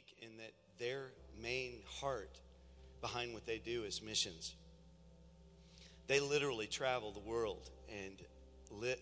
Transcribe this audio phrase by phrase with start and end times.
[0.00, 1.10] unique in that their
[1.42, 2.40] main heart
[3.00, 4.54] behind what they do is missions.
[6.06, 8.16] They literally travel the world, and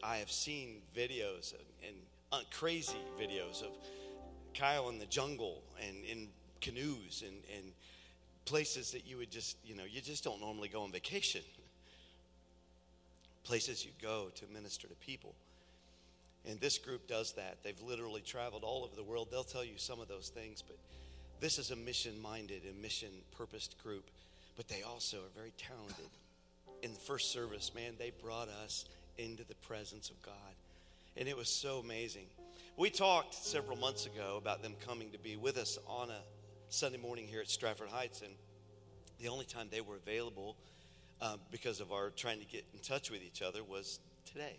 [0.03, 1.97] I have seen videos and, and
[2.33, 3.71] uh, crazy videos of
[4.55, 6.29] Kyle in the jungle and in
[6.61, 7.73] canoes and, and
[8.45, 11.43] places that you would just, you know, you just don't normally go on vacation.
[13.45, 15.35] Places you go to minister to people.
[16.47, 17.59] And this group does that.
[17.63, 19.29] They've literally traveled all over the world.
[19.31, 20.77] They'll tell you some of those things, but
[21.41, 24.05] this is a mission minded and mission purposed group.
[24.57, 26.11] But they also are very talented.
[26.83, 28.87] In the first service, man, they brought us
[29.19, 30.35] into the presence of God.
[31.17, 32.27] And it was so amazing.
[32.77, 36.21] We talked several months ago about them coming to be with us on a
[36.69, 38.23] Sunday morning here at Stratford Heights.
[38.23, 38.31] And
[39.21, 40.57] the only time they were available
[41.21, 44.57] uh, because of our trying to get in touch with each other was today.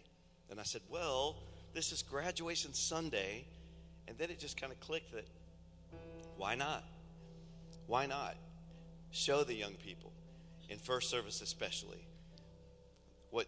[0.50, 1.38] And I said, well,
[1.73, 3.46] this is graduation Sunday.
[4.08, 5.28] And then it just kind of clicked that
[6.40, 6.86] why not?
[7.86, 8.36] Why not?
[9.12, 10.14] Show the young people,
[10.70, 12.08] in first service especially,
[13.30, 13.47] what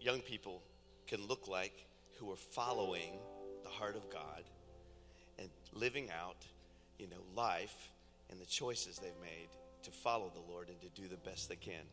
[0.00, 0.62] young people
[1.06, 1.84] can look like
[2.18, 3.18] who are following
[3.62, 4.42] the heart of God
[5.38, 6.46] and living out,
[6.98, 7.90] you know, life
[8.30, 9.48] and the choices they've made
[9.82, 11.84] to follow the Lord and to do the best they can.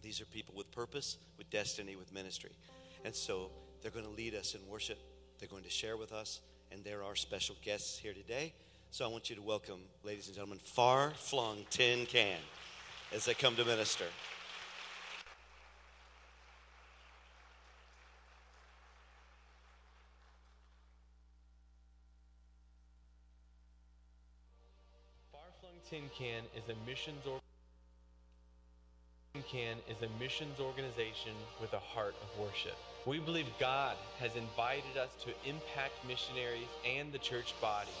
[0.00, 2.52] These are people with purpose, with destiny, with ministry.
[3.04, 3.50] And so
[3.82, 4.98] they're going to lead us in worship.
[5.38, 6.40] They're going to share with us,
[6.72, 8.52] and they're our special guests here today.
[8.90, 12.38] So I want you to welcome, ladies and gentlemen, Far Flung Tin Can
[13.14, 14.04] as they come to minister.
[25.30, 27.22] Far Flung Tin Can is a missions
[29.34, 32.76] Tin Can is a missions organization with a heart of worship.
[33.06, 37.94] We believe God has invited us to impact missionaries and the church body,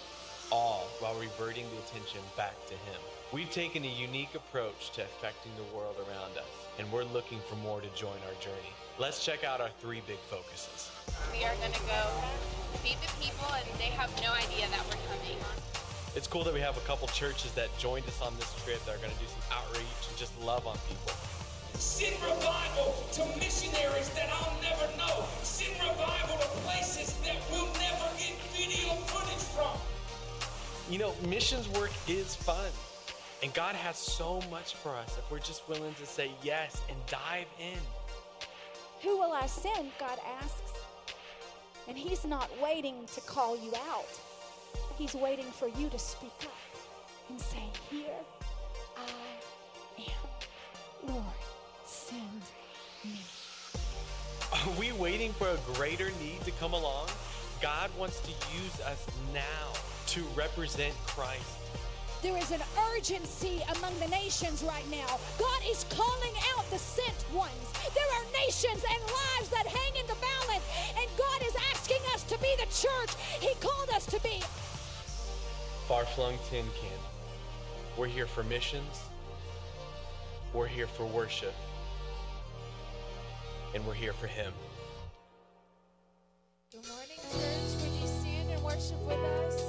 [0.50, 3.00] all while reverting the attention back to Him.
[3.32, 7.56] We've taken a unique approach to affecting the world around us, and we're looking for
[7.56, 8.74] more to join our journey.
[8.98, 10.90] Let's check out our three big focuses.
[11.32, 12.02] We are going to go
[12.82, 15.38] feed the people, and they have no idea that we're coming.
[16.16, 18.96] It's cool that we have a couple churches that joined us on this trip that
[18.96, 21.14] are going to do some outreach and just love on people.
[21.78, 25.24] Send revival to missionaries that I'll never know.
[25.42, 29.78] Send revival to places that we'll never get video footage from.
[30.90, 32.70] You know, missions work is fun.
[33.44, 36.98] And God has so much for us if we're just willing to say yes and
[37.06, 37.78] dive in.
[39.02, 39.92] Who will I send?
[40.00, 40.72] God asks.
[41.86, 44.08] And He's not waiting to call you out,
[44.96, 48.10] He's waiting for you to speak up and say, Here
[48.96, 49.48] I am.
[51.06, 51.24] Lord,
[52.08, 52.42] send
[53.04, 53.20] me.
[54.52, 57.08] Are we waiting for a greater need to come along?
[57.60, 59.72] God wants to use us now
[60.08, 61.58] to represent Christ.
[62.22, 62.62] There is an
[62.94, 65.06] urgency among the nations right now.
[65.38, 67.66] God is calling out the sent ones.
[67.94, 70.64] There are nations and lives that hang in the balance,
[70.98, 74.40] and God is asking us to be the church He called us to be.
[75.86, 76.98] Far flung tin can.
[77.96, 79.02] We're here for missions,
[80.54, 81.54] we're here for worship,
[83.78, 84.52] and we're here for Him.
[86.72, 87.80] Good morning, church.
[87.80, 89.62] Would you stand and worship with us?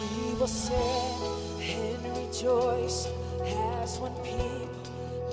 [0.00, 0.74] We will sing
[1.62, 3.06] and rejoice
[3.40, 4.63] as one people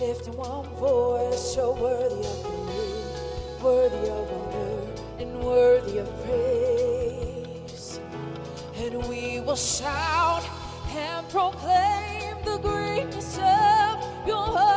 [0.02, 3.04] lift in one voice, so worthy of glory,
[3.62, 4.82] worthy of honor,
[5.20, 8.00] and worthy of praise.
[8.78, 10.44] And we will shout
[10.90, 14.71] and proclaim the greatness of your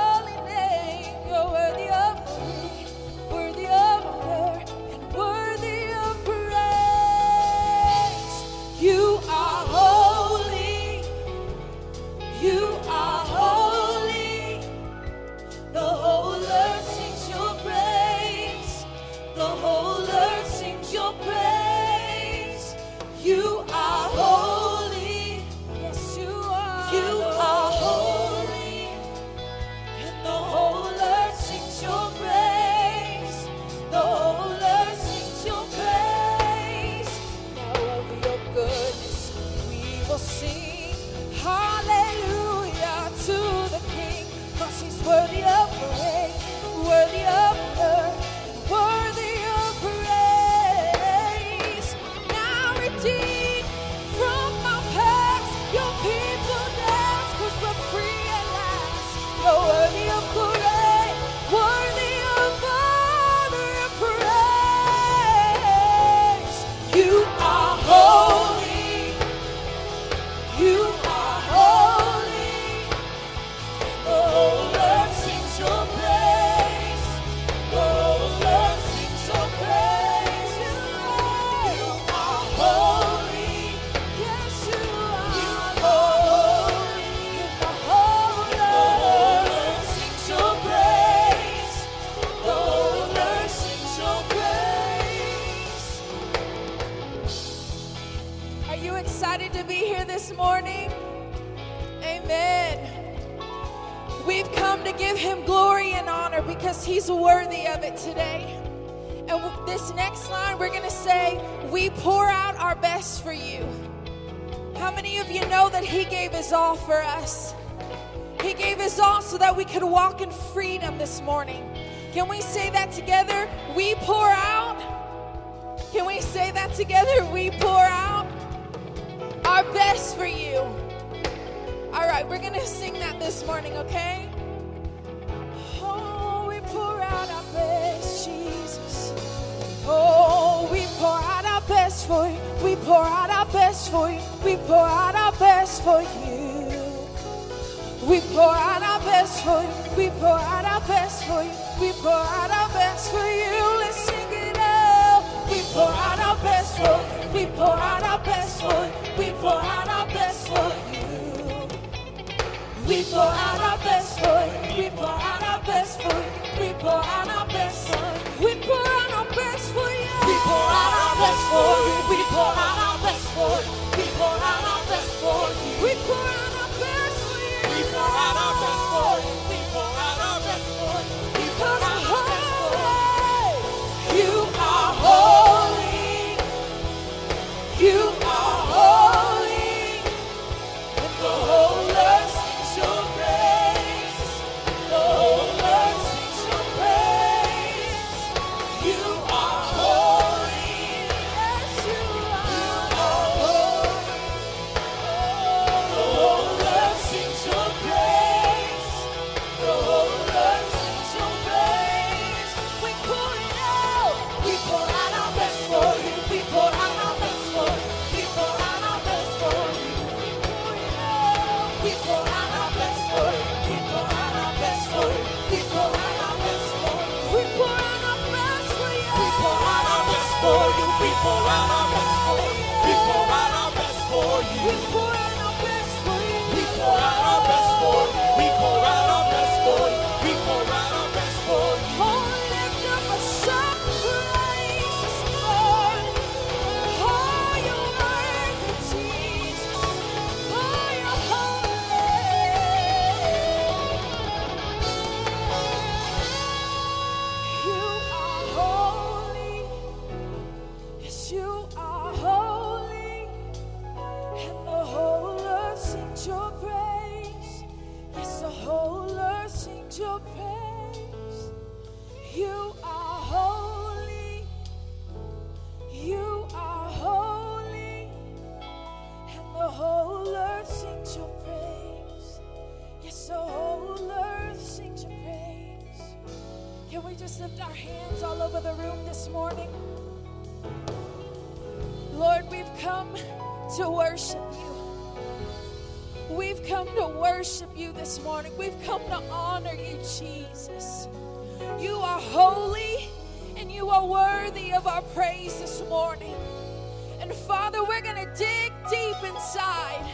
[307.25, 310.05] And Father, we're going to dig deep inside.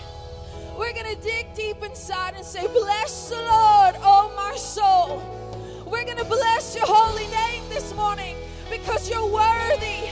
[0.79, 5.21] We're going to dig deep inside and say, Bless the Lord, oh my soul.
[5.91, 8.37] We're going to bless your holy name this morning
[8.71, 10.09] because you're worthy.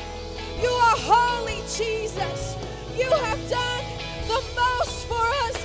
[0.61, 2.57] You are holy, Jesus.
[2.97, 3.85] You have done
[4.27, 5.58] the most for us.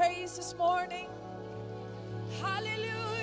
[0.00, 1.08] praise this morning.
[2.40, 3.19] Hallelujah.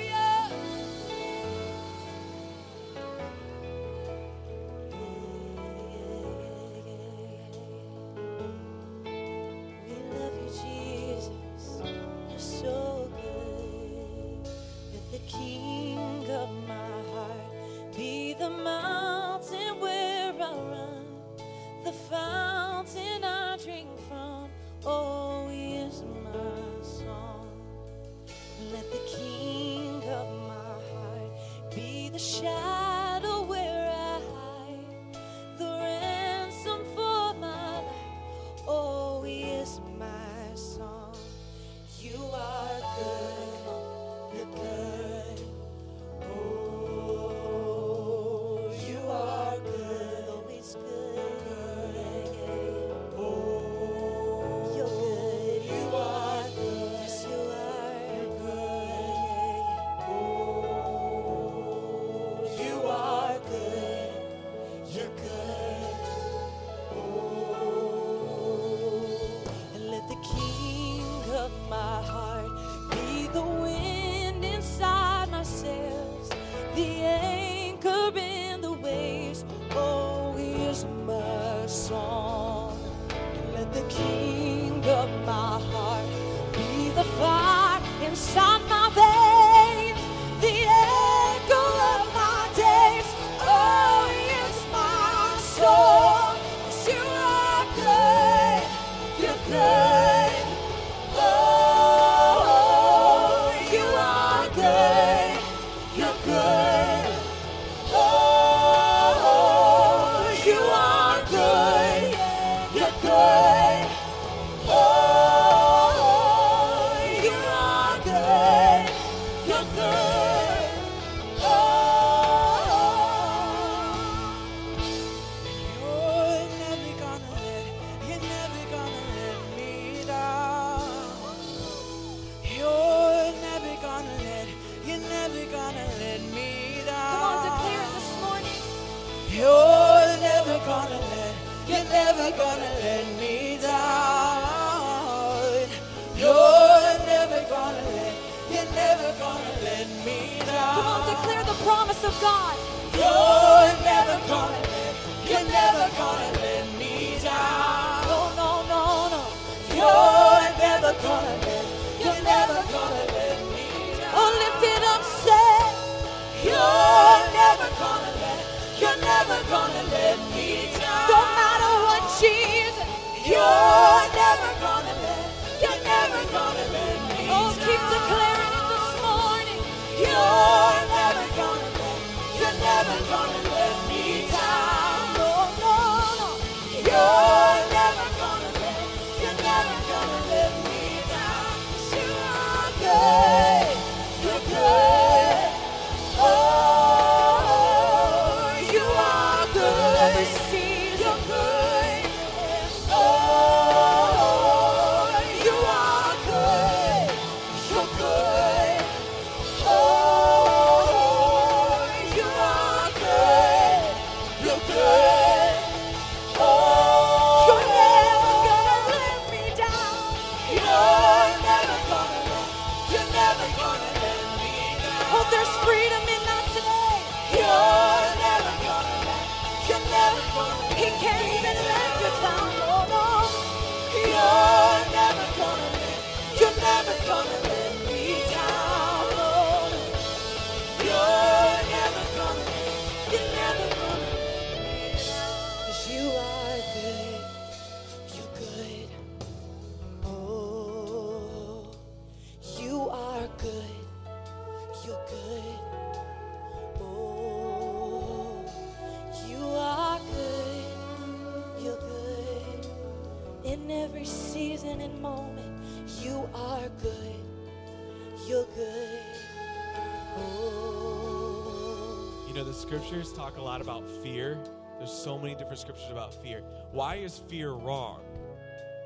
[275.91, 276.41] about fear.
[276.71, 278.01] Why is fear wrong?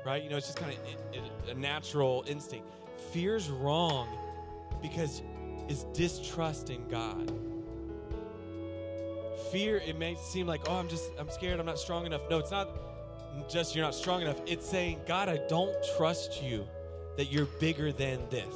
[0.04, 0.22] Right?
[0.22, 2.66] You know, it's just kind of a natural instinct.
[3.12, 4.08] Fear's wrong
[4.80, 5.22] because
[5.68, 7.32] it's distrust in God.
[9.50, 12.22] Fear, it may seem like, oh, I'm just, I'm scared, I'm not strong enough.
[12.30, 12.68] No, it's not
[13.48, 14.40] just you're not strong enough.
[14.46, 16.66] It's saying, God, I don't trust you
[17.16, 18.54] that you're bigger than this.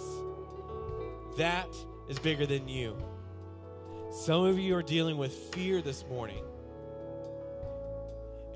[1.36, 1.68] That
[2.08, 2.96] is bigger than you.
[4.10, 6.42] Some of you are dealing with fear this morning.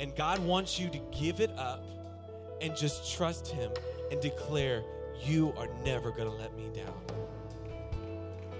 [0.01, 1.85] And God wants you to give it up
[2.61, 3.71] and just trust Him
[4.11, 4.83] and declare,
[5.23, 6.95] You are never going to let me down.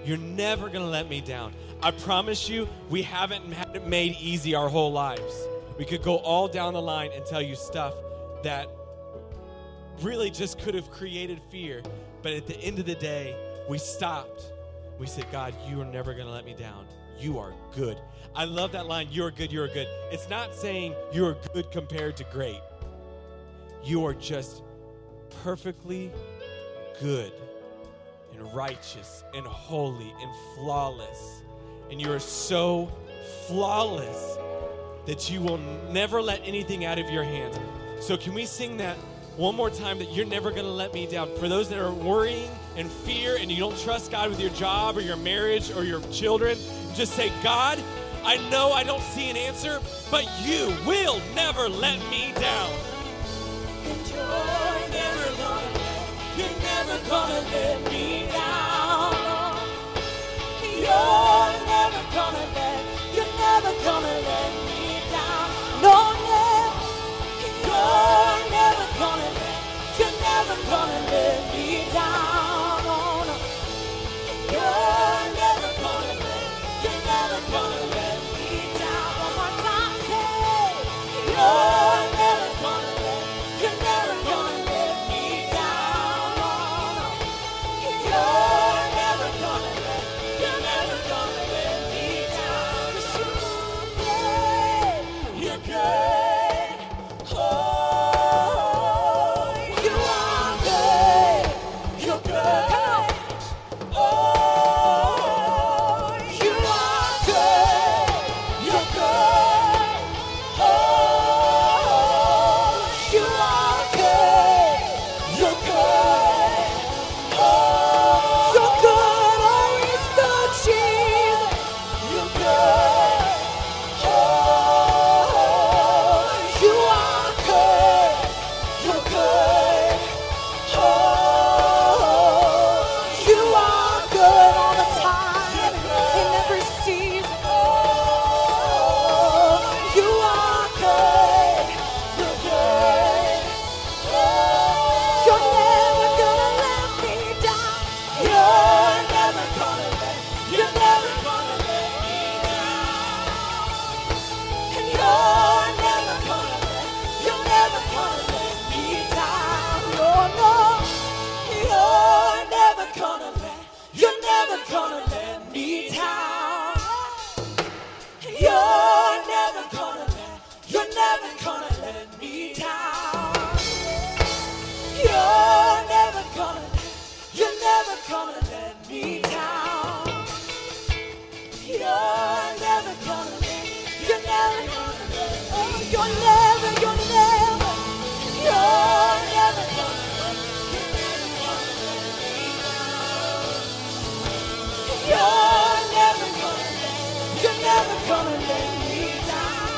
[0.05, 1.55] You're never going to let me down.
[1.83, 5.47] I promise you, we haven't had it made easy our whole lives.
[5.79, 7.95] We could go all down the line and tell you stuff
[8.43, 8.69] that
[10.03, 11.83] really just could have created fear.
[12.23, 13.35] But at the end of the day,
[13.69, 14.53] we stopped.
[14.99, 16.87] We said, God, you are never going to let me down.
[17.19, 17.99] You are good.
[18.35, 19.89] I love that line, you're good, you're good.
[20.13, 22.61] It's not saying you're good compared to great.
[23.85, 24.63] You are just
[25.43, 26.13] perfectly
[27.01, 27.33] good
[28.33, 31.43] and righteous and holy and flawless.
[31.91, 32.91] And you are so
[33.47, 34.37] flawless
[35.07, 35.59] that you will
[35.91, 37.59] never let anything out of your hands.
[38.01, 38.97] So, can we sing that
[39.37, 41.35] one more time that you're never going to let me down?
[41.37, 44.97] For those that are worrying and fear and you don't trust God with your job
[44.97, 46.57] or your marriage or your children,
[46.95, 47.83] just say, God,
[48.25, 52.71] I know I don't see an answer, but you will never let me down.
[54.09, 55.89] You're never gonna,
[56.37, 59.59] you're never gonna let me down.
[60.63, 62.85] You're never gonna let,
[63.15, 65.51] you're never gonna let me down.
[65.83, 66.77] No, never.
[67.65, 71.10] You're never gonna let, you're never gonna let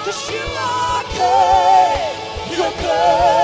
[0.04, 3.41] 'Cause you are good, you're good.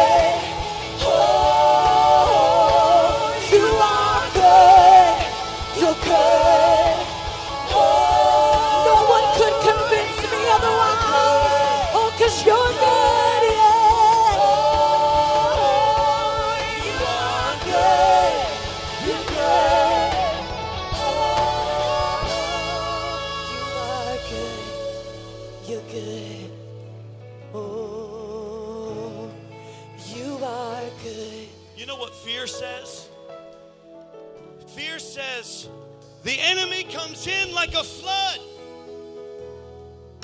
[37.59, 38.39] Like a flood.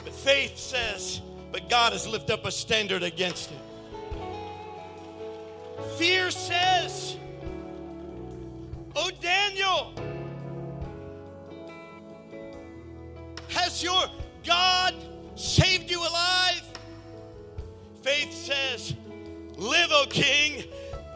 [0.04, 1.20] But faith says,
[1.50, 3.58] but God has lifted up a standard against it.
[5.98, 7.16] Fear says,
[8.94, 9.92] Oh, Daniel,
[13.48, 14.04] has your
[14.46, 14.94] God
[15.34, 16.62] saved you alive?
[18.02, 18.94] Faith says,
[19.56, 20.62] Live, O King.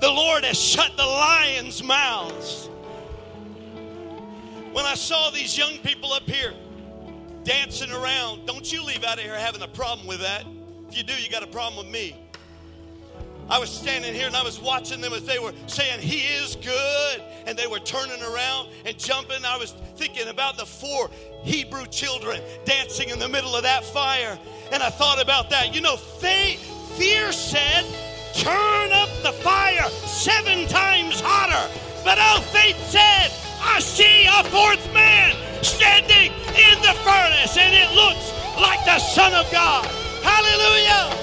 [0.00, 2.67] The Lord has shut the lions' mouths.
[4.88, 6.54] I saw these young people up here
[7.44, 10.46] dancing around, don't you leave out of here having a problem with that.
[10.88, 12.16] If you do, you got a problem with me.
[13.50, 16.56] I was standing here and I was watching them as they were saying, He is
[16.56, 17.22] good.
[17.46, 19.44] And they were turning around and jumping.
[19.44, 21.10] I was thinking about the four
[21.42, 24.38] Hebrew children dancing in the middle of that fire.
[24.72, 25.74] And I thought about that.
[25.74, 26.60] You know, faith,
[26.96, 27.84] fear said,
[28.32, 31.74] Turn up the fire seven times hotter.
[32.04, 37.90] But oh, faith said, I see a fourth man standing in the furnace, and it
[37.94, 39.86] looks like the Son of God.
[40.22, 41.14] Hallelujah.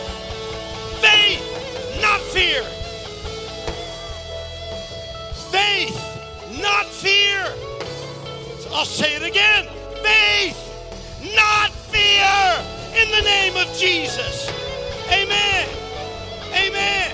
[1.02, 1.42] Faith,
[2.02, 2.64] not fear.
[5.52, 5.98] Faith,
[6.62, 7.46] not fear.
[8.74, 9.68] I'll say it again.
[10.04, 10.60] Faith,
[11.36, 12.66] not fear.
[12.96, 14.50] In the name of Jesus.
[15.10, 15.68] Amen.
[16.54, 17.14] Amen.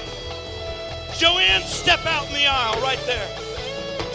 [1.18, 3.41] Joanne, step out in the aisle right there.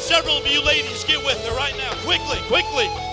[0.07, 1.93] Several of you ladies, get with her right now.
[2.05, 3.06] Quickly, quickly.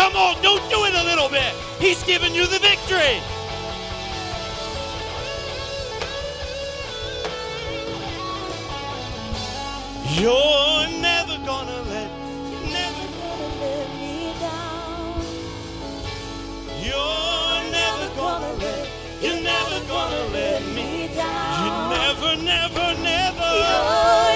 [0.00, 1.52] Come on, don't do it a little bit.
[1.78, 3.20] He's given you the victory.
[10.18, 12.10] You're never gonna let,
[12.72, 15.20] never gonna let me down.
[16.80, 18.88] You're never gonna let,
[19.20, 21.60] you're never gonna let me down.
[21.60, 23.50] You never, never, never.
[23.52, 24.29] You're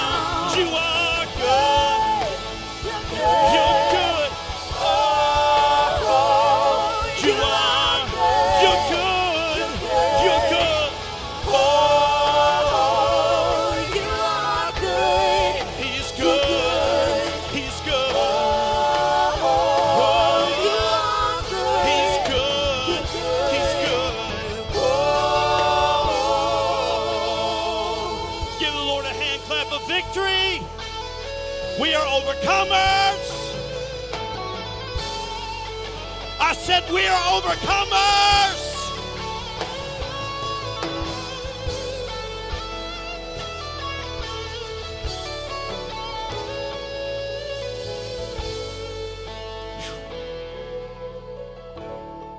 [36.93, 38.61] We are overcomers.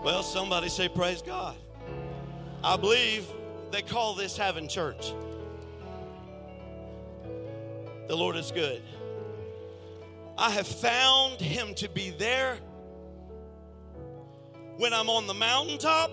[0.05, 1.57] Well, somebody say, Praise God.
[2.65, 3.27] I believe
[3.71, 5.15] they call this having church.
[8.09, 8.83] The Lord is good.
[10.37, 12.59] I have found Him to be there
[14.83, 16.11] when I'm on the mountaintop,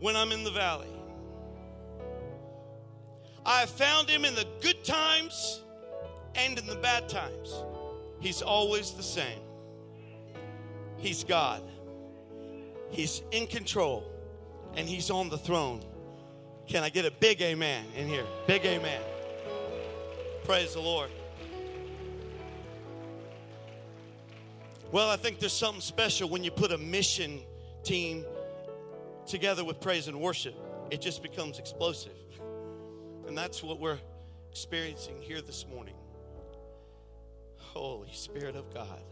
[0.00, 0.88] when I'm in the valley.
[3.44, 5.62] I have found Him in the good times
[6.34, 7.52] and in the bad times.
[8.20, 9.40] He's always the same.
[10.96, 11.62] He's God.
[12.88, 14.10] He's in control
[14.74, 15.84] and He's on the throne.
[16.66, 18.24] Can I get a big amen in here?
[18.46, 19.02] Big amen.
[20.44, 21.10] Praise the Lord.
[24.90, 27.42] Well, I think there's something special when you put a mission
[27.82, 28.24] team
[29.26, 30.54] together with praise and worship.
[30.90, 32.12] It just becomes explosive.
[33.26, 33.98] And that's what we're
[34.50, 35.94] experiencing here this morning.
[37.58, 39.02] Holy Spirit of God.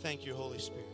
[0.00, 0.89] Thank you, Holy Spirit.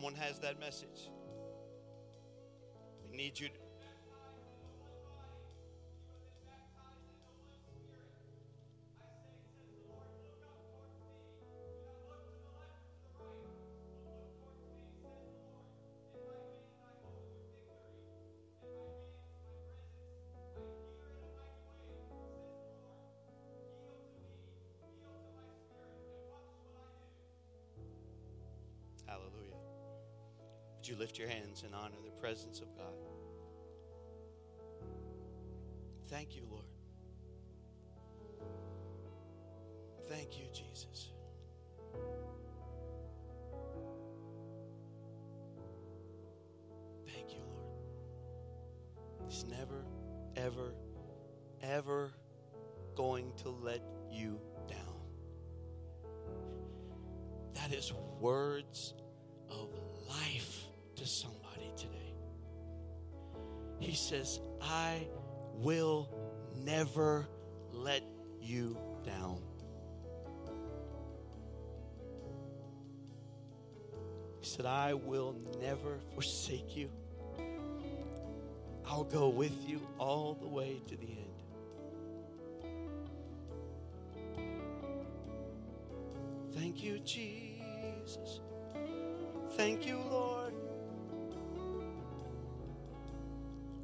[0.00, 1.10] Someone has that message.
[3.04, 3.48] We need you.
[3.48, 3.54] To,
[29.06, 29.59] Hallelujah.
[30.80, 32.94] Would you lift your hands and honor the presence of God?
[36.08, 36.64] Thank you, Lord.
[40.08, 41.10] Thank you, Jesus.
[47.06, 47.74] Thank you, Lord.
[49.28, 49.84] He's never,
[50.34, 50.72] ever,
[51.62, 52.10] ever
[52.94, 54.78] going to let you down.
[57.52, 58.94] That is words
[59.50, 59.68] of
[60.08, 60.59] life
[61.00, 62.12] to somebody today.
[63.78, 65.06] He says, I
[65.54, 66.10] will
[66.62, 67.26] never
[67.72, 68.02] let
[68.38, 69.40] you down.
[74.40, 76.90] He said, I will never forsake you.
[78.84, 81.30] I'll go with you all the way to the end.
[86.52, 88.40] Thank you, Jesus.
[89.56, 90.49] Thank you, Lord.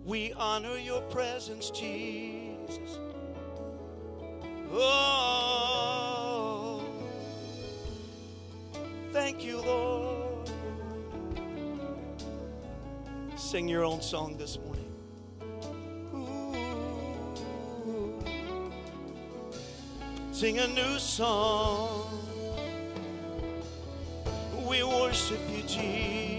[0.06, 3.00] We honor your presence, Jesus.
[4.70, 5.64] Oh,
[9.12, 10.48] thank you, Lord.
[13.36, 14.84] Sing your own song this morning.
[20.30, 22.20] Sing a new song.
[24.68, 26.35] We worship you, Jesus.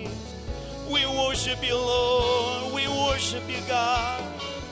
[0.89, 2.73] We worship you, Lord.
[2.73, 4.23] We worship you, God.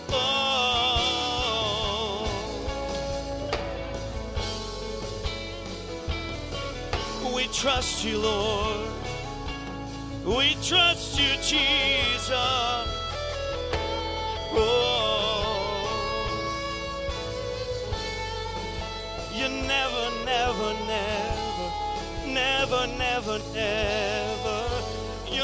[0.09, 1.41] Oh.
[7.35, 8.89] We trust you, Lord.
[10.25, 12.31] We trust you, Jesus.
[14.57, 15.01] Oh.
[19.33, 21.67] You never, never, never,
[22.25, 24.54] never, never, never.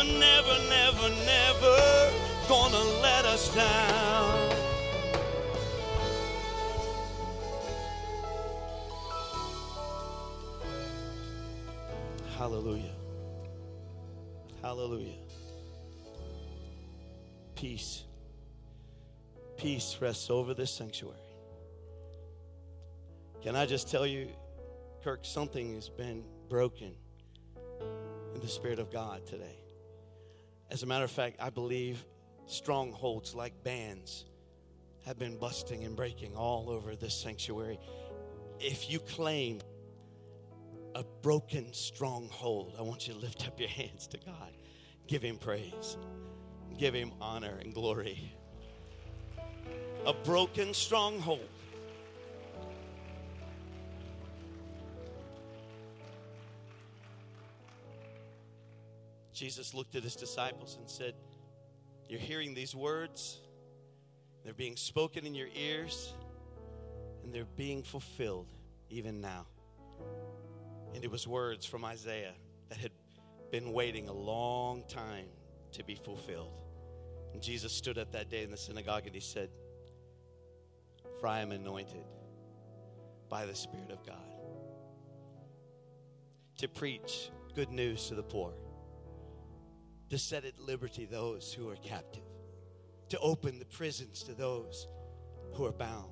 [0.03, 2.11] You're never, never, never
[2.49, 4.51] gonna let us down.
[12.35, 12.95] Hallelujah.
[14.63, 15.13] Hallelujah.
[17.53, 18.03] Peace.
[19.55, 21.15] Peace rests over this sanctuary.
[23.43, 24.29] Can I just tell you,
[25.03, 26.95] Kirk, something has been broken
[28.33, 29.60] in the Spirit of God today.
[30.71, 32.05] As a matter of fact, I believe
[32.45, 34.23] strongholds like bands
[35.05, 37.77] have been busting and breaking all over this sanctuary.
[38.61, 39.59] If you claim
[40.95, 44.53] a broken stronghold, I want you to lift up your hands to God.
[45.07, 45.97] Give Him praise,
[46.77, 48.33] give Him honor and glory.
[50.05, 51.49] A broken stronghold.
[59.41, 61.15] Jesus looked at his disciples and said,
[62.07, 63.39] You're hearing these words,
[64.43, 66.13] they're being spoken in your ears,
[67.23, 68.53] and they're being fulfilled
[68.91, 69.47] even now.
[70.93, 72.35] And it was words from Isaiah
[72.69, 72.91] that had
[73.49, 75.25] been waiting a long time
[75.71, 76.53] to be fulfilled.
[77.33, 79.49] And Jesus stood up that day in the synagogue and he said,
[81.19, 82.03] For I am anointed
[83.27, 84.17] by the Spirit of God
[86.59, 88.53] to preach good news to the poor
[90.11, 92.25] to set at liberty those who are captive,
[93.07, 94.89] to open the prisons to those
[95.53, 96.11] who are bound,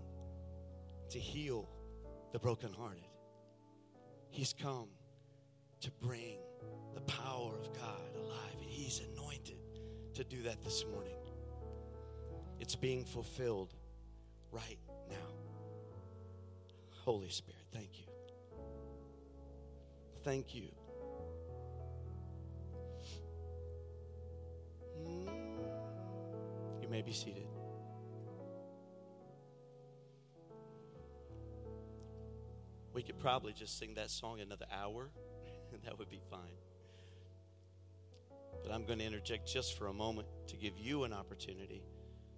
[1.09, 1.67] to heal
[2.31, 3.03] the brokenhearted.
[4.29, 4.87] He's come
[5.81, 6.37] to bring
[6.93, 8.55] the power of God alive.
[8.61, 9.57] And He's anointed
[10.13, 11.17] to do that this morning.
[12.61, 13.73] It's being fulfilled
[14.49, 15.17] right now.
[17.03, 18.05] Holy Spirit, thank you.
[20.23, 20.69] Thank you.
[26.81, 27.47] You may be seated.
[32.93, 35.09] We could probably just sing that song another hour,
[35.71, 36.57] and that would be fine.
[38.63, 41.83] But I'm going to interject just for a moment to give you an opportunity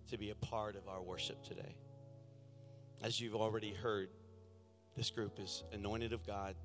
[0.10, 1.76] to be a part of our worship today.
[3.02, 4.10] As you've already heard,
[4.95, 6.56] this group is anointed of God.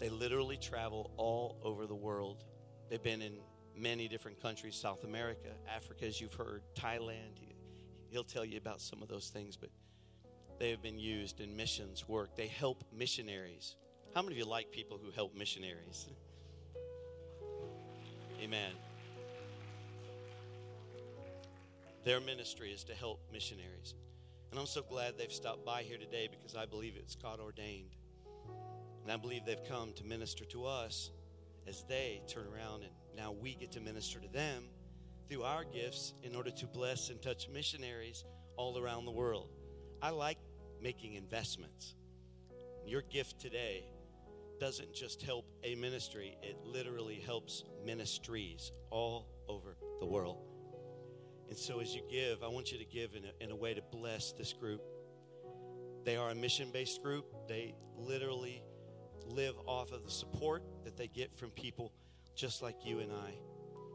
[0.00, 2.44] They literally travel all over the world.
[2.90, 3.34] They've been in
[3.76, 7.38] many different countries South America, Africa, as you've heard, Thailand.
[8.10, 9.70] He'll tell you about some of those things, but
[10.58, 12.36] they have been used in missions work.
[12.36, 13.76] They help missionaries.
[14.14, 16.08] How many of you like people who help missionaries?
[18.40, 18.72] Amen.
[22.04, 23.94] Their ministry is to help missionaries.
[24.50, 27.96] And I'm so glad they've stopped by here today because I believe it's God ordained.
[29.02, 31.10] And I believe they've come to minister to us
[31.66, 34.64] as they turn around and now we get to minister to them
[35.28, 38.24] through our gifts in order to bless and touch missionaries
[38.56, 39.50] all around the world.
[40.02, 40.38] I like
[40.80, 41.94] making investments.
[42.86, 43.84] Your gift today
[44.60, 50.38] doesn't just help a ministry, it literally helps ministries all over the world.
[51.48, 53.74] And so, as you give, I want you to give in a, in a way
[53.74, 54.82] to bless this group.
[56.04, 58.62] They are a mission based group, they literally
[59.26, 61.92] live off of the support that they get from people
[62.34, 63.34] just like you and I.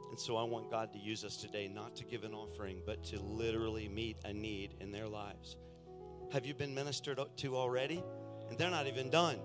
[0.10, 3.04] And so, I want God to use us today not to give an offering, but
[3.06, 5.56] to literally meet a need in their lives.
[6.32, 8.04] Have you been ministered to already?
[8.50, 9.38] And they're not even done.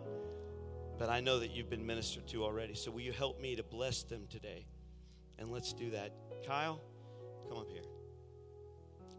[0.98, 2.74] But I know that you've been ministered to already.
[2.74, 4.66] So will you help me to bless them today?
[5.38, 6.12] And let's do that.
[6.46, 6.80] Kyle,
[7.48, 7.82] come up here.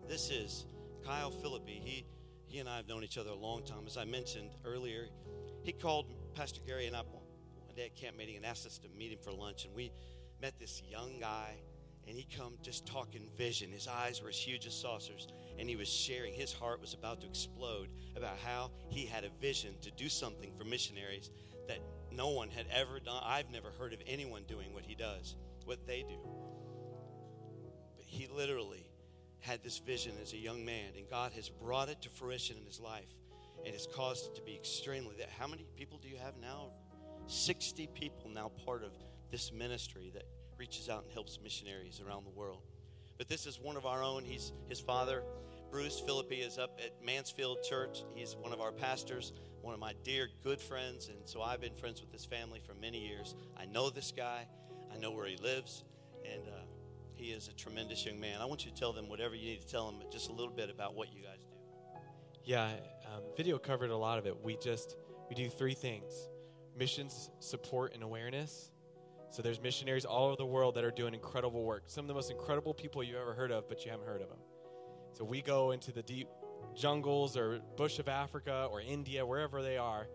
[0.07, 0.65] This is
[1.05, 1.81] Kyle Philippi.
[1.83, 2.05] He
[2.47, 3.83] he and I have known each other a long time.
[3.85, 5.07] As I mentioned earlier,
[5.63, 7.01] he called Pastor Gary and I
[7.79, 9.65] at camp meeting and asked us to meet him for lunch.
[9.65, 9.91] And we
[10.41, 11.55] met this young guy,
[12.07, 13.71] and he come just talking vision.
[13.71, 16.33] His eyes were as huge as saucers and he was sharing.
[16.33, 20.51] His heart was about to explode about how he had a vision to do something
[20.57, 21.29] for missionaries
[21.67, 21.79] that
[22.11, 23.21] no one had ever done.
[23.23, 25.35] I've never heard of anyone doing what he does,
[25.65, 26.17] what they do.
[27.97, 28.85] But he literally
[29.39, 32.65] had this vision as a young man, and God has brought it to fruition in
[32.65, 33.11] his life
[33.63, 36.71] and has caused it to be extremely that how many people do you have now
[37.27, 38.91] 60 people now part of
[39.31, 40.23] this ministry that
[40.57, 42.61] reaches out and helps missionaries around the world
[43.17, 45.23] but this is one of our own he's his father
[45.75, 48.03] Bruce Philippi is up at Mansfield Church.
[48.13, 51.75] He's one of our pastors, one of my dear good friends, and so I've been
[51.75, 53.35] friends with this family for many years.
[53.57, 54.47] I know this guy,
[54.93, 55.83] I know where he lives,
[56.23, 56.61] and uh,
[57.15, 58.41] he is a tremendous young man.
[58.41, 60.53] I want you to tell them whatever you need to tell them, just a little
[60.53, 61.57] bit about what you guys do.
[62.45, 62.69] Yeah,
[63.13, 64.37] um, video covered a lot of it.
[64.43, 64.95] We just
[65.27, 66.13] we do three things:
[66.75, 68.71] missions, support, and awareness.
[69.29, 71.83] So there's missionaries all over the world that are doing incredible work.
[71.87, 74.29] Some of the most incredible people you've ever heard of, but you haven't heard of
[74.29, 74.39] them.
[75.13, 76.27] So we go into the deep
[76.75, 80.07] jungles or bush of Africa or India, wherever they are,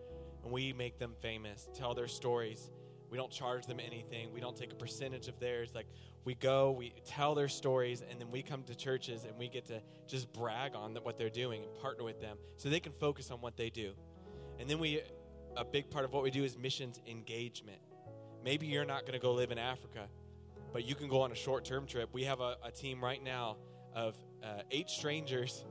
[0.43, 2.71] and we make them famous, tell their stories.
[3.09, 4.31] We don't charge them anything.
[4.31, 5.71] We don't take a percentage of theirs.
[5.75, 5.87] Like
[6.23, 9.65] we go, we tell their stories, and then we come to churches and we get
[9.65, 13.29] to just brag on what they're doing and partner with them so they can focus
[13.29, 13.93] on what they do.
[14.59, 15.01] And then we,
[15.57, 17.79] a big part of what we do is missions engagement.
[18.43, 20.07] Maybe you're not going to go live in Africa,
[20.73, 22.09] but you can go on a short term trip.
[22.13, 23.57] We have a, a team right now
[23.93, 25.65] of uh, eight strangers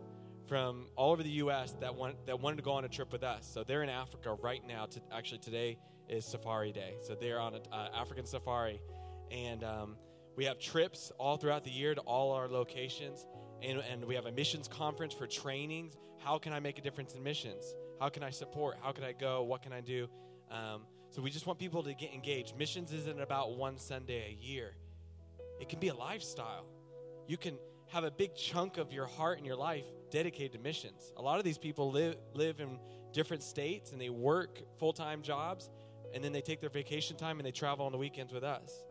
[0.47, 1.75] from all over the U.S.
[1.81, 3.49] that want that wanted to go on a trip with us.
[3.53, 4.87] So they're in Africa right now.
[4.87, 5.79] To, actually, today
[6.09, 8.81] is Safari Day, so they're on an uh, African safari,
[9.31, 9.97] and um,
[10.37, 13.27] we have trips all throughout the year to all our locations,
[13.63, 15.97] and, and we have a missions conference for trainings.
[16.19, 17.75] How can I make a difference in missions?
[18.01, 18.79] How can I support?
[18.83, 19.43] How can I go?
[19.43, 20.09] What can I do?
[20.51, 22.57] Um, so we just want people to get engaged.
[22.57, 24.73] Missions isn't about one Sunday a year;
[25.61, 26.65] it can be a lifestyle.
[27.29, 31.13] You can have a big chunk of your heart and your life dedicated to missions.
[31.17, 32.79] A lot of these people live live in
[33.13, 35.69] different states and they work full-time jobs
[36.15, 38.85] and then they take their vacation time and they travel on the weekends with us.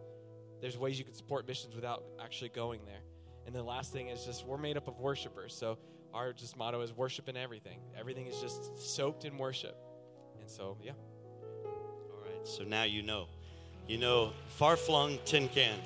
[0.62, 3.02] There's ways you can support missions without actually going there.
[3.46, 5.56] And the last thing is just we're made up of worshipers.
[5.56, 5.78] So
[6.14, 7.80] our just motto is worship in everything.
[7.98, 9.76] Everything is just soaked in worship.
[10.40, 10.92] And so, yeah.
[11.66, 12.48] All right.
[12.48, 13.28] So now you know.
[13.88, 15.80] You know, far flung tin can.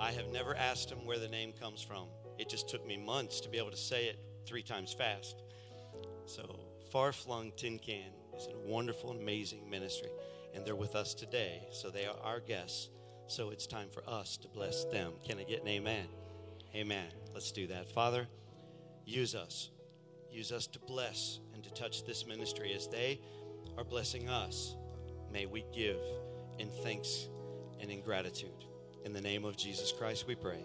[0.00, 2.06] I have never asked him where the name comes from.
[2.38, 5.42] It just took me months to be able to say it three times fast.
[6.26, 6.58] So,
[6.90, 10.10] Far Flung Tin Can is a wonderful, amazing ministry.
[10.54, 12.88] And they're with us today, so they are our guests.
[13.26, 15.12] So it's time for us to bless them.
[15.26, 16.06] Can I get an amen?
[16.74, 17.06] Amen.
[17.32, 17.88] Let's do that.
[17.88, 18.26] Father,
[19.04, 19.70] use us.
[20.30, 23.20] Use us to bless and to touch this ministry as they
[23.76, 24.76] are blessing us.
[25.32, 26.00] May we give
[26.58, 27.28] in thanks
[27.80, 28.64] and in gratitude.
[29.04, 30.64] In the name of Jesus Christ, we pray.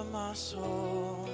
[0.00, 1.28] Cover my soul,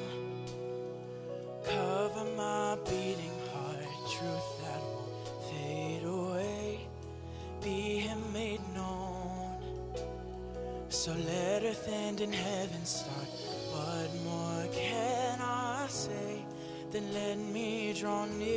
[1.65, 6.81] cover my beating heart, truth that won't fade away,
[7.63, 9.59] be Him made known.
[10.89, 13.29] So let earth and in heaven start.
[13.73, 16.45] What more can I say?
[16.91, 18.56] Then let me draw near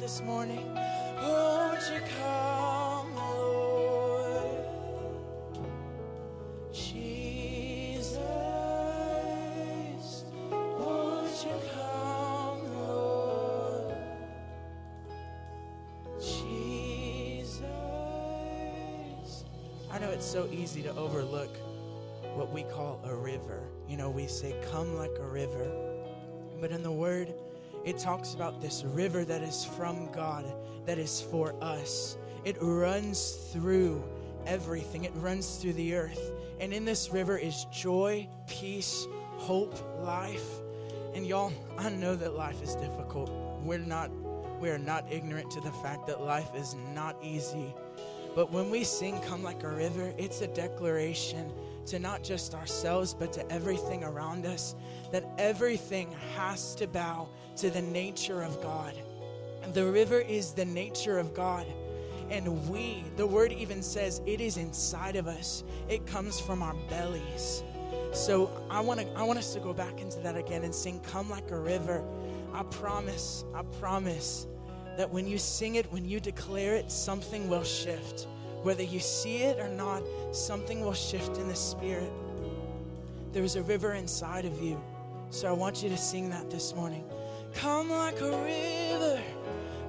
[0.00, 0.64] this morning.
[1.20, 4.64] Won't you come, Lord?
[6.72, 8.16] Jesus,
[10.50, 13.94] won't you come, Lord?
[16.18, 17.60] Jesus.
[19.90, 21.54] I know it's so easy to overlook
[22.34, 23.68] what we call a river.
[23.86, 25.70] You know, we say, come like a river.
[26.58, 27.34] But in the Word,
[27.84, 30.44] it talks about this river that is from God,
[30.86, 32.16] that is for us.
[32.44, 34.04] It runs through
[34.46, 36.32] everything, it runs through the earth.
[36.60, 39.06] And in this river is joy, peace,
[39.36, 40.46] hope, life.
[41.14, 43.30] And y'all, I know that life is difficult.
[43.64, 44.10] We're not
[44.60, 47.74] we are not ignorant to the fact that life is not easy.
[48.34, 51.50] But when we sing Come Like a River, it's a declaration
[51.90, 54.76] to not just ourselves, but to everything around us
[55.12, 58.94] that everything has to bow to the nature of God.
[59.74, 61.66] The river is the nature of God.
[62.30, 66.74] And we, the word even says, it is inside of us, it comes from our
[66.88, 67.64] bellies.
[68.12, 71.00] So I want to I want us to go back into that again and sing
[71.00, 72.04] come like a river.
[72.52, 74.46] I promise, I promise
[74.96, 78.28] that when you sing it, when you declare it, something will shift.
[78.62, 80.02] Whether you see it or not,
[80.32, 82.12] something will shift in the spirit.
[83.32, 84.80] There is a river inside of you.
[85.30, 87.04] So I want you to sing that this morning.
[87.54, 89.20] Come like a river,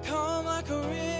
[0.04, 1.11] come like a river,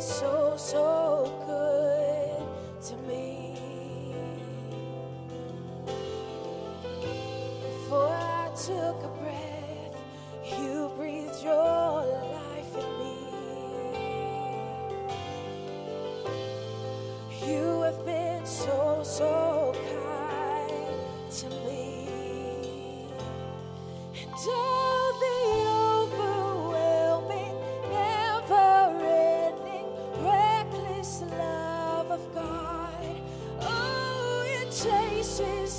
[0.00, 3.54] so, so good to me.
[7.62, 9.39] Before I took a breath.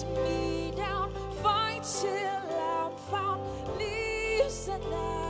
[0.06, 3.42] me down, fight till I'm found,
[3.78, 5.21] leaves and.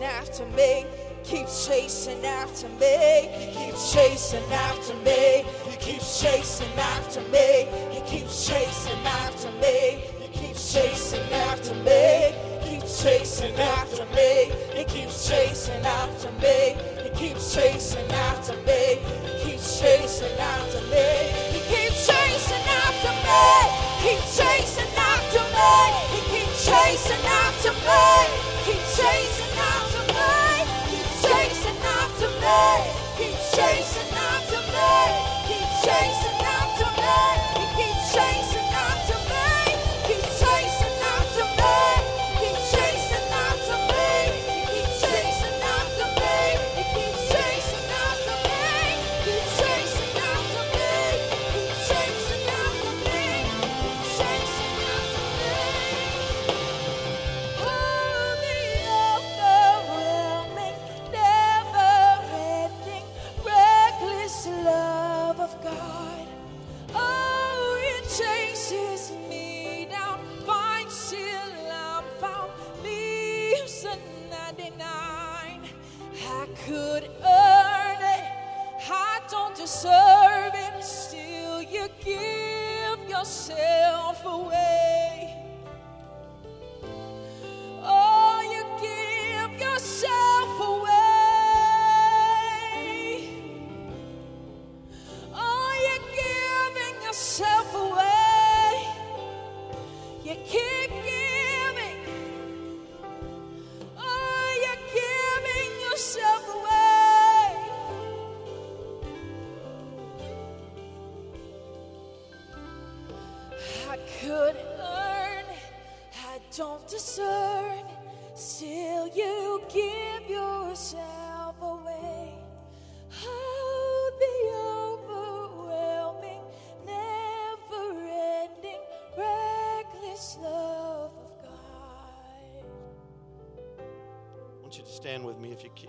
[0.00, 0.86] Chasing after me.
[1.24, 3.28] Keeps chasing after me.
[3.32, 5.44] He keeps chasing after me.
[5.68, 7.66] He keeps chasing after me.
[7.90, 10.02] He keeps chasing after me.
[10.20, 12.34] He keeps chasing after me.
[12.64, 14.52] Keeps chasing after me.
[14.74, 16.59] He keeps chasing after me.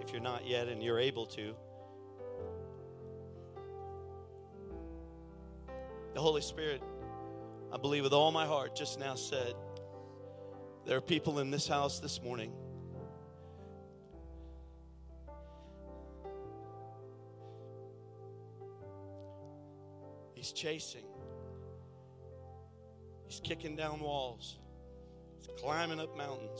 [0.01, 1.53] If, you, if you're not yet and you're able to.
[6.13, 6.81] The Holy Spirit,
[7.71, 9.53] I believe with all my heart, just now said,
[10.85, 12.51] there are people in this house this morning.
[20.33, 21.05] He's chasing.
[23.27, 24.57] He's kicking down walls.
[25.37, 26.59] He's climbing up mountains.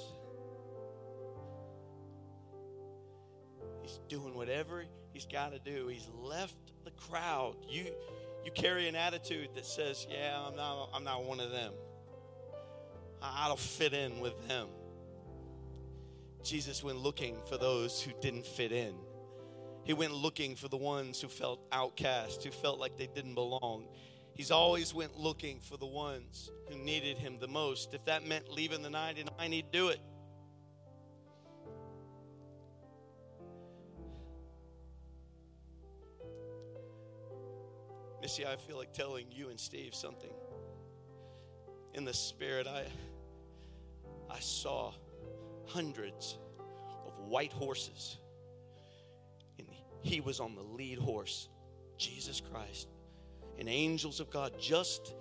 [4.12, 4.84] Doing whatever
[5.14, 5.88] he's got to do.
[5.88, 7.56] He's left the crowd.
[7.70, 7.86] You
[8.44, 11.74] you carry an attitude that says, "Yeah, I'm not I'm not one of them.
[13.22, 14.68] I don't fit in with them."
[16.44, 18.96] Jesus went looking for those who didn't fit in.
[19.86, 23.88] He went looking for the ones who felt outcast, who felt like they didn't belong.
[24.34, 27.94] He's always went looking for the ones who needed him the most.
[27.94, 30.02] If that meant leaving the 99, he'd do it.
[38.22, 40.30] Missy, I feel like telling you and Steve something.
[41.96, 42.86] In the spirit, I
[44.30, 44.94] I saw
[45.66, 46.38] hundreds
[47.06, 48.18] of white horses.
[49.58, 49.68] And
[50.02, 51.50] he was on the lead horse,
[51.98, 52.88] Jesus Christ.
[53.60, 55.14] And angels of God, just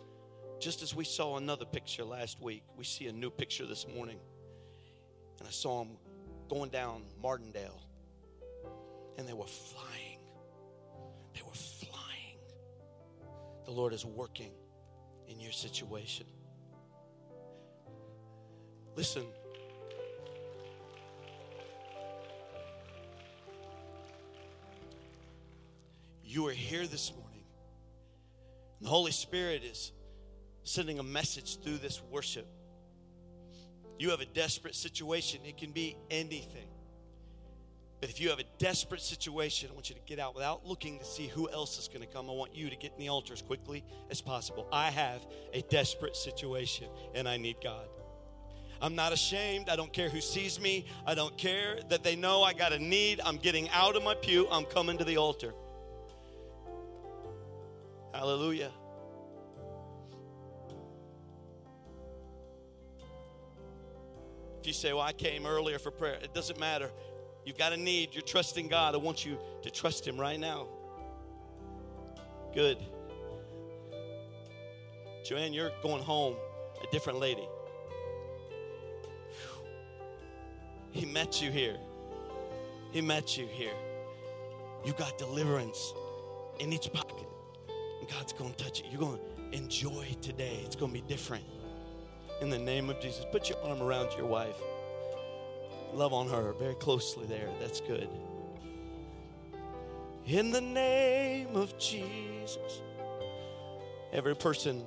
[0.58, 4.18] just as we saw another picture last week, we see a new picture this morning.
[5.38, 5.96] And I saw them
[6.50, 7.80] going down Martindale.
[9.16, 10.09] And they were flying.
[13.70, 14.50] The Lord is working
[15.28, 16.26] in your situation.
[18.96, 19.22] Listen.
[26.24, 27.44] You are here this morning.
[28.80, 29.92] The Holy Spirit is
[30.64, 32.48] sending a message through this worship.
[34.00, 36.66] You have a desperate situation, it can be anything.
[38.00, 40.98] But if you have a desperate situation, I want you to get out without looking
[40.98, 42.30] to see who else is going to come.
[42.30, 44.66] I want you to get in the altar as quickly as possible.
[44.72, 47.86] I have a desperate situation and I need God.
[48.80, 49.68] I'm not ashamed.
[49.68, 50.86] I don't care who sees me.
[51.06, 53.20] I don't care that they know I got a need.
[53.22, 54.48] I'm getting out of my pew.
[54.50, 55.52] I'm coming to the altar.
[58.14, 58.70] Hallelujah.
[64.60, 66.90] If you say, Well, I came earlier for prayer, it doesn't matter.
[67.50, 68.10] You've got a need.
[68.12, 68.94] You're trusting God.
[68.94, 70.68] I want you to trust Him right now.
[72.54, 72.78] Good.
[75.24, 76.36] Joanne, you're going home
[76.80, 77.48] a different lady.
[80.92, 81.74] He met you here.
[82.92, 83.74] He met you here.
[84.84, 85.92] You got deliverance
[86.60, 87.26] in each pocket.
[87.98, 88.86] And God's going to touch it.
[88.92, 90.62] You're going to enjoy today.
[90.64, 91.42] It's going to be different.
[92.42, 94.54] In the name of Jesus, put your arm around your wife.
[95.94, 97.48] Love on her very closely there.
[97.60, 98.08] That's good.
[100.26, 102.82] In the name of Jesus.
[104.12, 104.84] Every person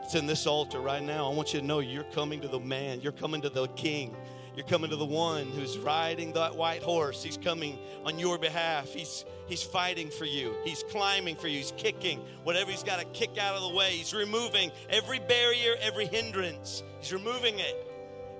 [0.00, 2.60] that's in this altar right now, I want you to know you're coming to the
[2.60, 4.16] man, you're coming to the king.
[4.56, 7.22] You're coming to the one who's riding that white horse.
[7.22, 8.92] He's coming on your behalf.
[8.92, 10.54] He's he's fighting for you.
[10.64, 11.58] He's climbing for you.
[11.58, 13.92] He's kicking whatever he's got to kick out of the way.
[13.92, 16.82] He's removing every barrier, every hindrance.
[16.98, 17.86] He's removing it.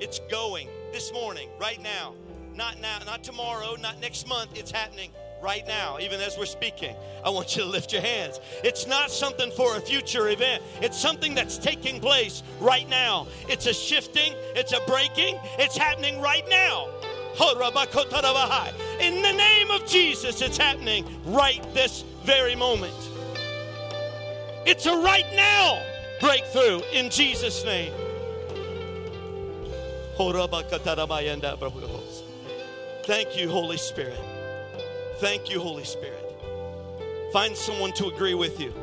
[0.01, 2.15] It's going this morning, right now.
[2.55, 4.59] Not now, not tomorrow, not next month.
[4.59, 5.11] It's happening
[5.43, 6.95] right now, even as we're speaking.
[7.25, 8.41] I want you to lift your hands.
[8.63, 13.27] It's not something for a future event, it's something that's taking place right now.
[13.49, 16.89] It's a shifting, it's a breaking, it's happening right now.
[19.01, 22.93] In the name of Jesus, it's happening right this very moment.
[24.67, 25.83] It's a right now
[26.21, 27.93] breakthrough in Jesus' name.
[33.05, 34.21] Thank you, Holy Spirit.
[35.17, 36.23] Thank you, Holy Spirit.
[37.33, 38.75] Find someone to agree with you.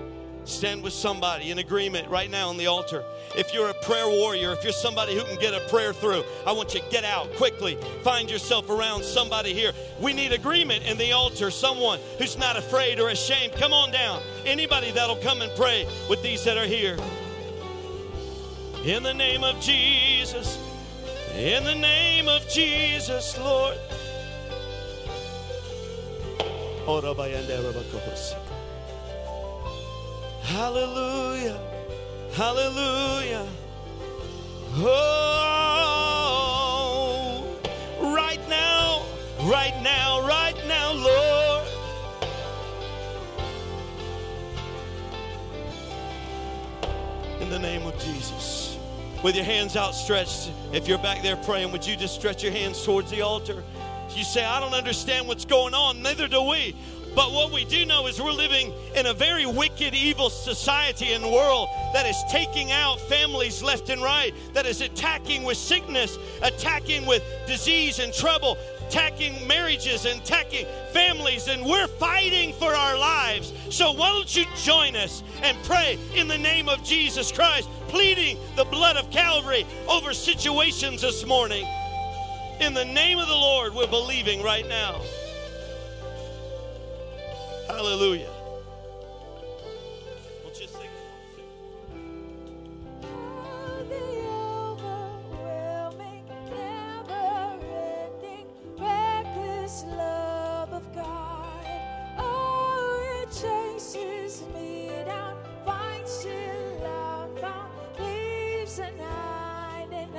[0.46, 3.04] Stand with somebody in agreement right now on the altar.
[3.38, 6.54] If you're a prayer warrior, if you're somebody who can get a prayer through, I
[6.54, 7.78] want you to get out quickly.
[8.02, 9.74] Find yourself around somebody here.
[10.00, 11.52] We need agreement in the altar.
[11.52, 13.54] Someone who's not afraid or ashamed.
[13.54, 14.24] Come on down.
[14.48, 16.98] Anybody that'll come and pray with these that are here.
[18.84, 20.66] In the name of Jesus.
[21.38, 23.78] In the name of Jesus, Lord.
[30.42, 31.60] Hallelujah.
[32.34, 33.46] Hallelujah.
[34.78, 34.96] Oh,
[38.02, 39.04] right now,
[39.44, 41.68] right now, right now, Lord.
[47.42, 48.57] In the name of Jesus.
[49.24, 52.84] With your hands outstretched, if you're back there praying, would you just stretch your hands
[52.86, 53.63] towards the altar?
[54.15, 56.01] You say, I don't understand what's going on.
[56.01, 56.76] Neither do we.
[57.15, 61.24] But what we do know is we're living in a very wicked, evil society and
[61.26, 67.07] world that is taking out families left and right, that is attacking with sickness, attacking
[67.07, 68.55] with disease and trouble,
[68.88, 73.54] attacking marriages and attacking families, and we're fighting for our lives.
[73.70, 78.38] So why don't you join us and pray in the name of Jesus Christ, pleading
[78.56, 81.68] the blood of Calvary over situations this morning.
[82.62, 85.02] In the name of the Lord, we're believing right now.
[87.68, 88.37] Hallelujah.
[99.78, 101.66] Reckless love of God.
[102.18, 106.26] Oh, it chases me down, finds
[106.86, 110.12] I'm found, leaves a 99.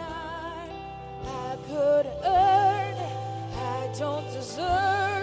[1.25, 3.17] I could earn it,
[3.57, 5.18] I don't deserve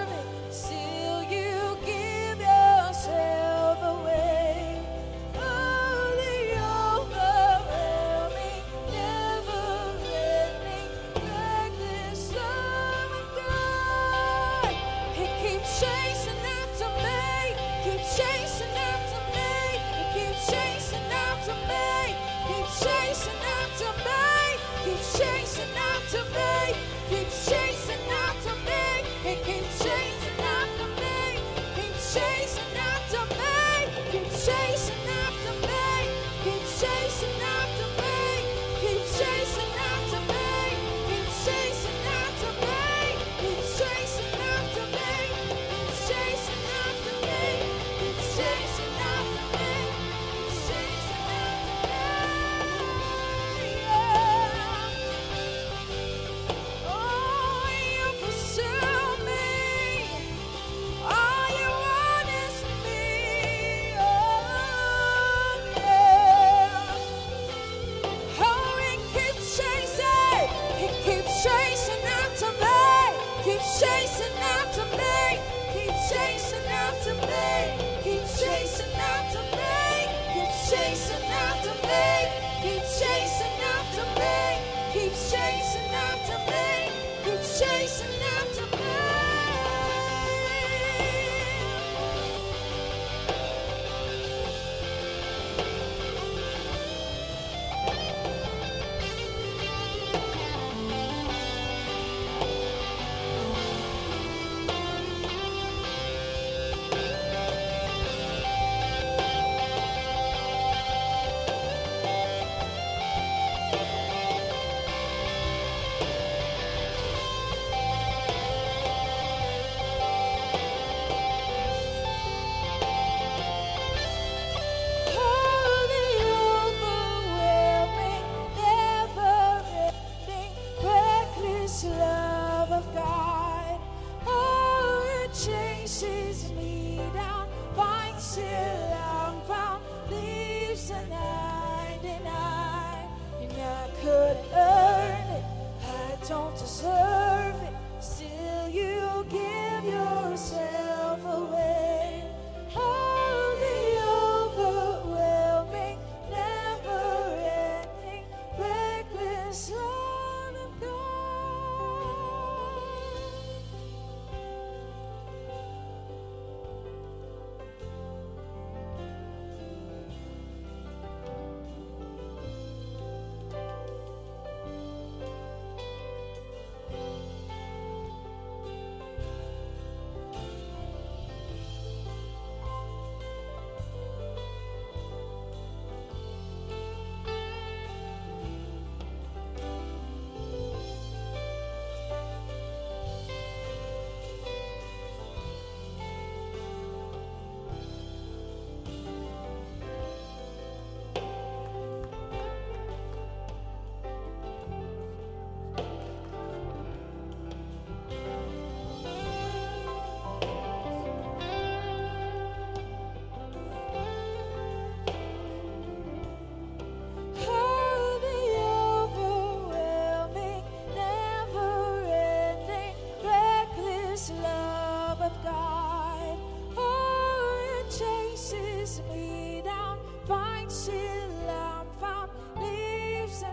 [230.83, 233.51] till I'm found, leaves the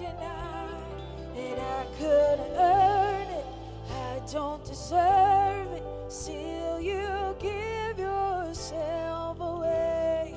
[0.00, 0.14] 99.
[1.36, 3.46] And I couldn't earn it,
[3.90, 5.82] I don't deserve it.
[6.08, 10.36] Still, you give yourself away.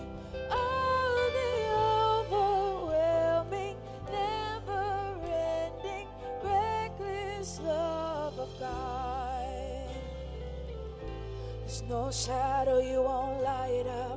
[0.51, 3.77] Oh, the overwhelming,
[4.11, 6.07] never-ending,
[6.43, 9.45] reckless love of God.
[11.61, 14.16] There's no shadow you won't light up,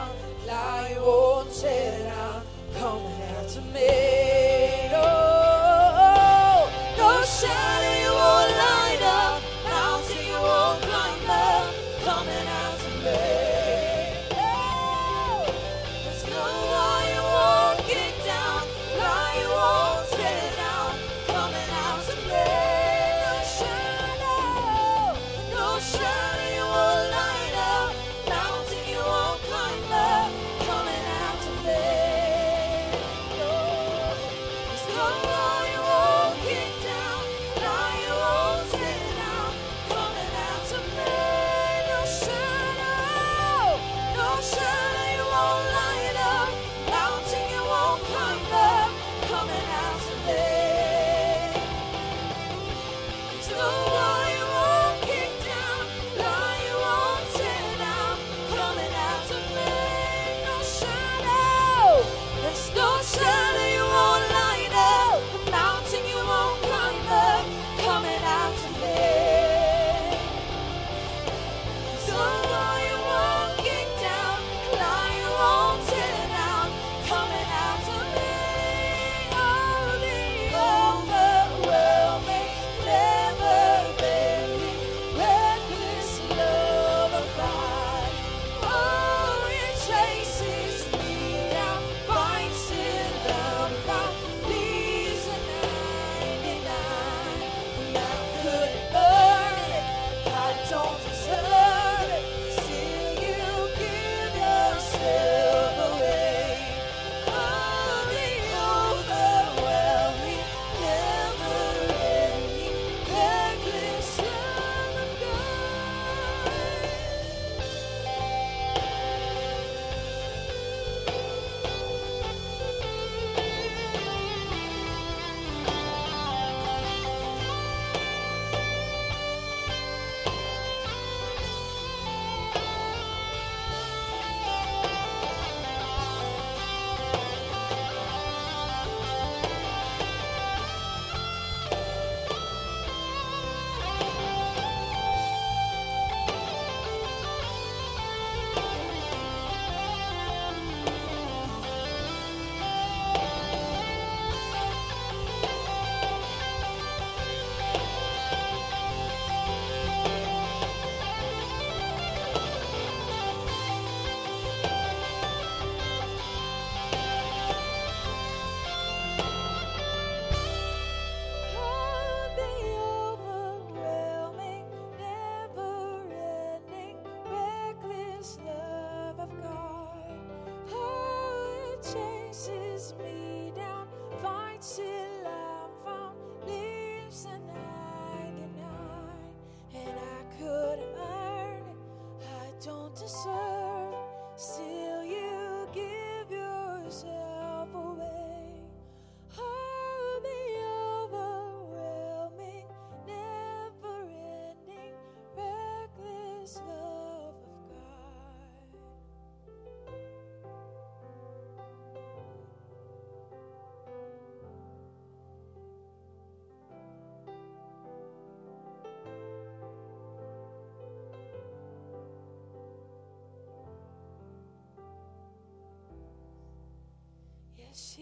[227.71, 227.97] Yes,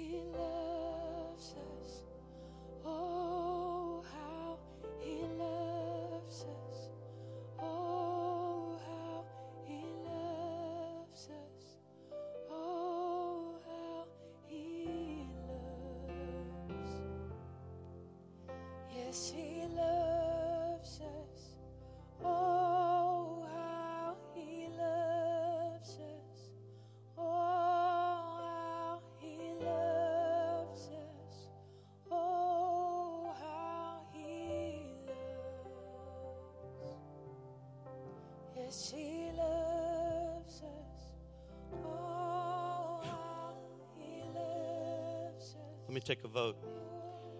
[45.89, 46.55] Let me take a vote.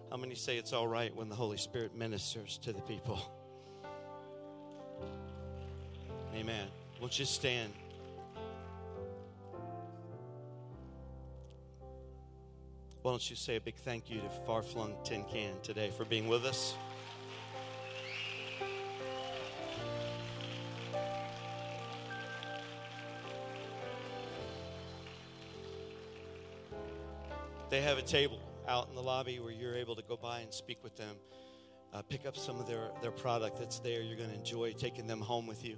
[0.10, 3.22] How many say it's all right when the Holy Spirit ministers to the people?
[6.34, 6.66] Amen.
[7.00, 7.72] We'll just stand.
[13.04, 16.04] Why don't you say a big thank you to Far Flung Tin Can today for
[16.04, 16.74] being with us?
[27.80, 30.54] They have a table out in the lobby where you're able to go by and
[30.54, 31.16] speak with them.
[31.94, 34.02] Uh, pick up some of their, their product that's there.
[34.02, 35.78] You're going to enjoy taking them home with you.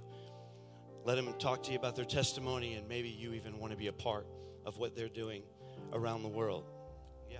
[1.04, 3.86] Let them talk to you about their testimony, and maybe you even want to be
[3.86, 4.26] a part
[4.66, 5.44] of what they're doing
[5.92, 6.64] around the world.
[7.30, 7.38] Yeah.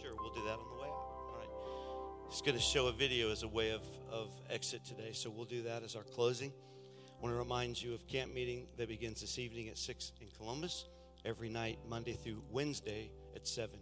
[0.00, 0.94] Sure, we'll do that on the way out.
[0.94, 2.28] All right.
[2.28, 5.46] It's going to show a video as a way of, of exit today, so we'll
[5.46, 6.52] do that as our closing.
[7.18, 10.28] I want to remind you of camp meeting that begins this evening at 6 in
[10.28, 10.84] Columbus,
[11.26, 13.78] every night, Monday through Wednesday at 7.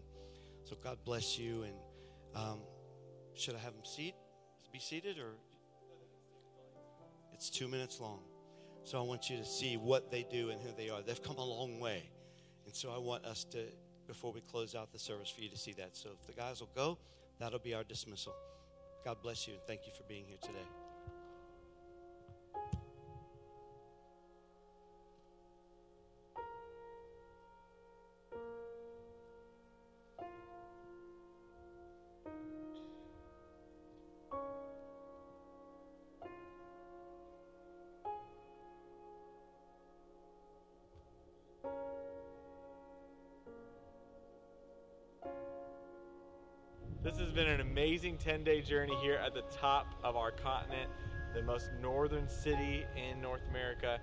[0.64, 1.62] So God bless you.
[1.62, 1.74] And
[2.34, 2.60] um,
[3.34, 4.14] should I have them seat?
[4.72, 5.34] Be seated or?
[7.32, 8.20] It's two minutes long.
[8.84, 11.02] So I want you to see what they do and who they are.
[11.02, 12.10] They've come a long way.
[12.66, 13.64] And so I want us to,
[14.06, 15.96] before we close out the service, for you to see that.
[15.96, 16.98] So if the guys will go,
[17.38, 18.34] that'll be our dismissal.
[19.04, 20.83] God bless you and thank you for being here today.
[47.04, 50.90] This has been an amazing 10 day journey here at the top of our continent,
[51.34, 54.00] the most northern city in North America,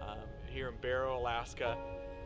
[0.00, 1.76] um, here in Barrow, Alaska.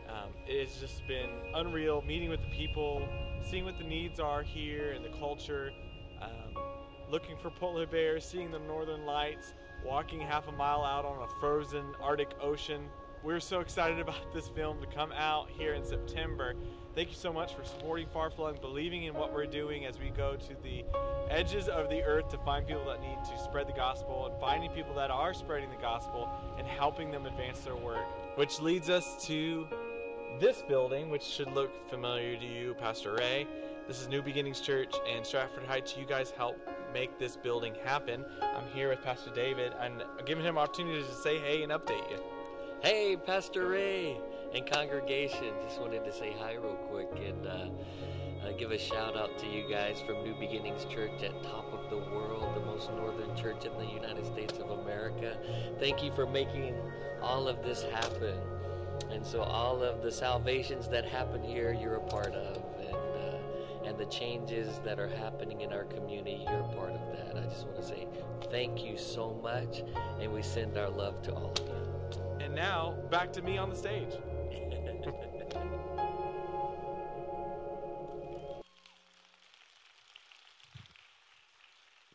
[0.06, 3.08] Um, it has just been unreal meeting with the people,
[3.48, 5.72] seeing what the needs are here and the culture,
[6.20, 6.62] um,
[7.10, 11.40] looking for polar bears, seeing the northern lights, walking half a mile out on a
[11.40, 12.90] frozen Arctic Ocean.
[13.24, 16.54] We're so excited about this film to come out here in September.
[16.94, 20.10] Thank you so much for supporting Far Flung, believing in what we're doing as we
[20.10, 20.84] go to the
[21.28, 24.70] edges of the earth to find people that need to spread the gospel and finding
[24.70, 28.06] people that are spreading the gospel and helping them advance their work.
[28.36, 29.66] Which leads us to
[30.38, 33.48] this building, which should look familiar to you, Pastor Ray.
[33.88, 35.96] This is New Beginnings Church in Stratford Heights.
[35.98, 36.56] You guys help
[36.94, 38.24] make this building happen.
[38.40, 42.08] I'm here with Pastor David and I'm giving him opportunity to say hey and update
[42.10, 42.18] you.
[42.80, 44.16] Hey, Pastor Ray
[44.54, 45.52] and congregation.
[45.66, 49.46] Just wanted to say hi real quick and uh, uh, give a shout out to
[49.48, 53.64] you guys from New Beginnings Church at top of the world, the most northern church
[53.64, 55.36] in the United States of America.
[55.80, 56.76] Thank you for making
[57.20, 58.38] all of this happen.
[59.10, 62.62] And so, all of the salvations that happen here, you're a part of.
[62.78, 67.00] And, uh, and the changes that are happening in our community, you're a part of
[67.10, 67.36] that.
[67.36, 68.06] I just want to say
[68.52, 69.82] thank you so much,
[70.20, 71.87] and we send our love to all of you.
[72.40, 74.12] And now, back to me on the stage.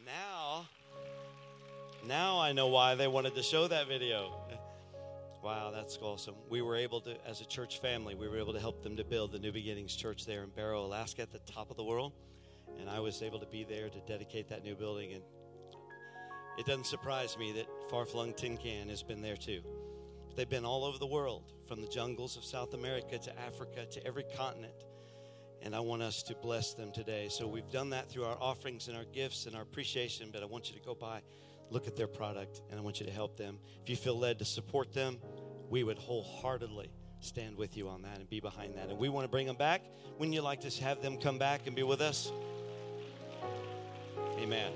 [0.06, 0.68] Now,
[2.06, 4.36] now I know why they wanted to show that video.
[5.44, 6.36] Wow, that's awesome.
[6.50, 9.04] We were able to, as a church family, we were able to help them to
[9.04, 12.14] build the New Beginnings Church there in Barrow, Alaska, at the top of the world.
[12.80, 15.12] And I was able to be there to dedicate that new building.
[15.12, 15.22] And
[16.58, 19.62] it doesn't surprise me that Far Flung Tin Can has been there too.
[20.36, 24.06] They've been all over the world, from the jungles of South America to Africa to
[24.06, 24.74] every continent.
[25.62, 27.30] And I want us to bless them today.
[27.30, 30.30] So we've done that through our offerings and our gifts and our appreciation.
[30.32, 31.22] But I want you to go by,
[31.70, 33.60] look at their product, and I want you to help them.
[33.82, 35.20] If you feel led to support them,
[35.70, 38.90] we would wholeheartedly stand with you on that and be behind that.
[38.90, 39.82] And we want to bring them back.
[40.20, 42.32] Wouldn't you like to have them come back and be with us?
[44.38, 44.74] Amen.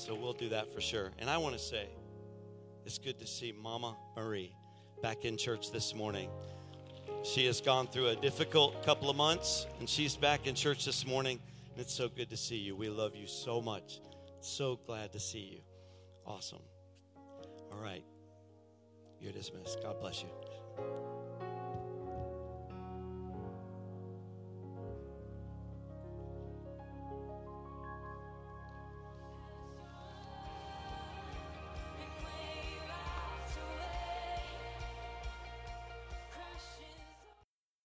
[0.00, 1.10] So we'll do that for sure.
[1.18, 1.86] And I want to say,
[2.86, 4.54] it's good to see Mama Marie
[5.02, 6.30] back in church this morning.
[7.22, 11.06] She has gone through a difficult couple of months, and she's back in church this
[11.06, 11.38] morning.
[11.72, 12.74] And it's so good to see you.
[12.74, 14.00] We love you so much.
[14.40, 15.60] So glad to see you.
[16.26, 16.62] Awesome.
[17.70, 18.04] All right.
[19.20, 19.82] You're dismissed.
[19.82, 21.19] God bless you.